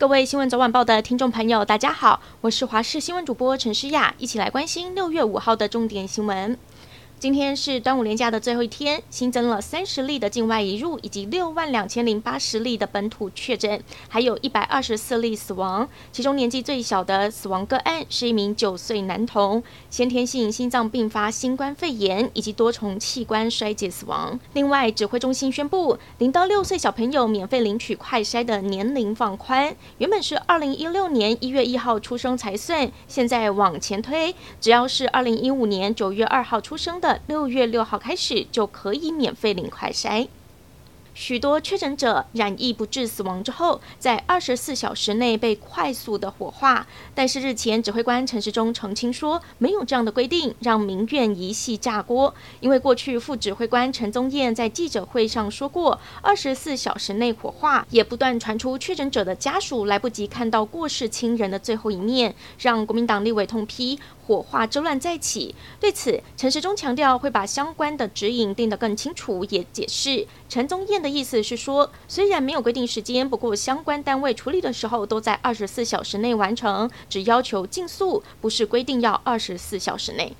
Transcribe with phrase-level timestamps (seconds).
[0.00, 6.56] 各位新闻早晚报的听众朋友，大家好，我是华视新闻主播陈诗雅，一起来关心六月五号的重点新闻。
[7.20, 15.86] 今天是端午连假的最后一天，新增了三十例的境外移入，以及六万两千零八十例的本土确诊，还有一百二十四例死亡。
[16.12, 24.40] 其中年纪最小的死亡个案是一名九岁男童，先天性心脏并发新冠肺炎以及多重器官衰竭死亡。
[24.54, 37.09] 另外，指挥中心宣布，零到六岁小朋友免费领取快筛的年龄放宽，原本是二零一六年一月一号出生才算，现在往前推，只要是二零一五年九月二号出生的。
[37.26, 40.28] 六月六号开始就可以免费领快筛。
[41.20, 46.86] 许多确诊者染疫不治死亡之后，在二十四小时内被快速的火化。
[47.14, 52.34] 但是日前指挥官陈时中澄清说，没有这样的规定，让民怨一系炸锅。
[52.60, 65.54] 因为过去副指挥官陈宗彦在记者会上说过，二十四小时内火化，也不断传出确诊者的家属来不及看到过世亲人的最后一面，让国民党立委痛批火化之乱再起。
[65.78, 80.34] 对此，陈时中强调会把相关的指引定得更清楚，也解释陈宗彦的意思是说，虽然没有规定时间，不过相关单位处理的时候都在二十四小时内完成，只要求尽速，不是规定要二十四小时内。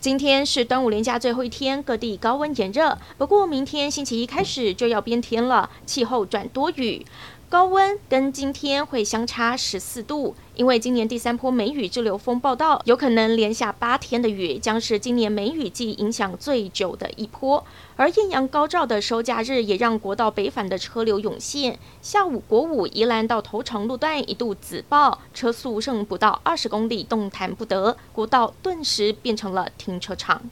[0.00, 7.06] 今天是端午连假最后一天，各地高温炎热，不过明天星期一开始就要变天了，气候转多雨。
[7.54, 17.64] 高温跟今天会相差十四度，因为今年第三波梅雨滞留风报到，有可能连下八天的雨，将是今年梅雨季影响最久的一波。
[17.94, 21.78] 而艳阳高照的收假日，也让国道北返的车流涌现。
[22.02, 30.42] 下午国五宜兰到头城路段一度紫爆，车速剩不到二十公里，动弹不得，国道顿时变成了停车场。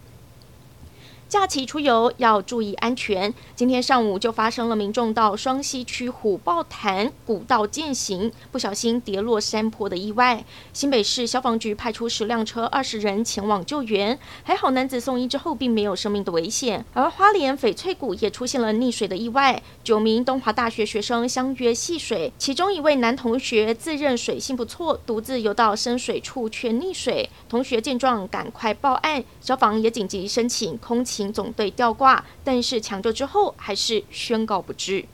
[1.33, 3.33] 假期出游要注意安全。
[3.57, 10.45] 今天上午就发生了民众到双溪区虎豹潭古道健行，不小心跌落山坡的意外。
[10.75, 16.85] 新北市消防局派出十辆车、二十人前往救援，还好男子送医之后并没有生命的危险。
[16.93, 27.31] 而花莲翡翠谷也出现了溺水的意外，九名东华大学学生相约戏水，其中一位男同学自认水性不错，独自游到深水处却溺水。
[27.49, 31.22] 同学见状赶快报案，消防也紧急申请空勤。
[31.31, 35.05] 总队吊挂，但是抢救之后还是宣告不治。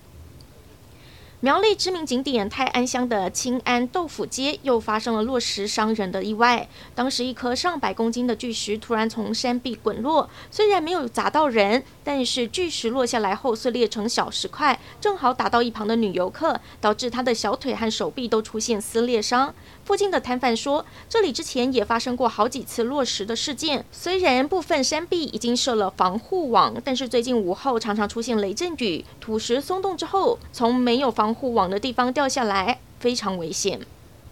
[1.40, 6.68] 苗栗知名景点泰安乡的清安豆腐街又发生了落石伤人的意外。
[6.96, 19.54] 当时一颗上百公斤的巨石突然从山壁滚落，虽然没有砸到人，但是巨石落下来后碎裂成小石块，正好打到一旁的女游客，导致她的小腿和手臂都出现撕裂伤。
[19.84, 31.27] 附近的摊贩说，这里之前也发生过好几次落石的事件，虽然部分山壁已经设了防护网，但是最近午后常常出现雷阵雨，土石松动之后，从没有防。
[31.28, 33.78] 防护网的地方掉下来，非常危险。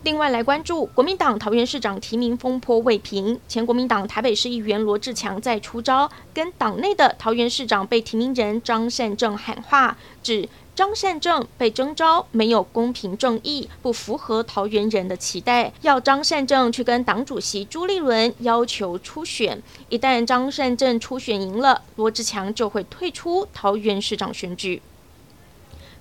[0.02, 19.62] 另外来关注国民党桃园市长提名风波未平，前国民党台北市议员罗志强再出招，跟党内的桃园市长被提名人张善政喊话，指张善政被征召没有公平正义，不符合桃园人的期待，要张善政去跟党主席朱立伦要求初选。
[19.90, 24.80] 一旦张善政初选赢了，罗志强就会退出桃园市长选举。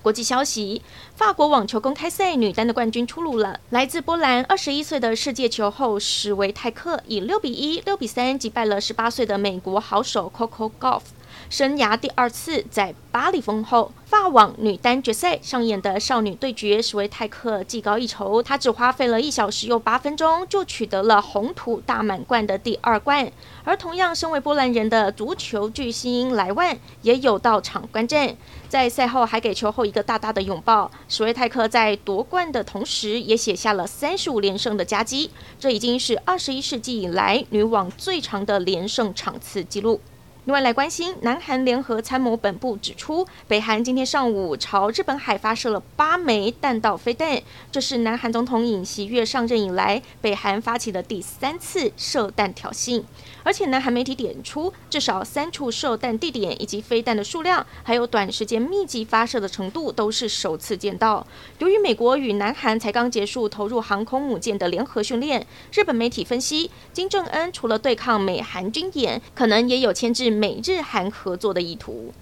[0.06, 0.82] 国际消息：
[1.16, 11.02] 法国网球公开赛女单的冠军出炉了，来自波兰二十一岁的世界球后史维泰克以六比一、六比三击败了十八岁的美国好手 Coco Golf。
[11.48, 23.30] 生涯第二次在巴黎封后，法网女单决赛上演的少女对决，史维泰克技高一筹，她只花费了一小时又八分钟就取得了红土大满贯的第二冠。
[23.64, 28.36] 而同样身为波兰人的足球巨星莱万也有到场观战，
[28.68, 30.90] 在赛后还给球后一个大大的拥抱。
[31.08, 40.00] 史维泰克在夺冠的同时，也写下了三十五连胜的佳绩，这已经是二十一世纪以来女网最长的连胜场次纪录。
[40.46, 47.42] 另外来关心，南韩联合参谋本部指出，北韩今天上午朝日本海发射了八枚弹道飞弹，
[47.72, 53.02] 这是南韩总统尹锡悦上任以来，北韩发起的第三次射弹挑衅。
[53.42, 61.26] 而且南韩媒体点出，至少三处射弹地点以及飞弹的数量，还有短时间密集发射的程度，都是首次见到。
[61.58, 70.35] 由于美国与南韩才刚结束投入航空母舰的联合训练，日本媒体分析，金正恩除了对抗美韩军演，可能也有牵制。
[70.36, 72.12] 美日韩合作的意图。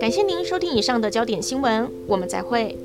[0.00, 2.76] 感谢您收听以上的焦点新闻，我们再会。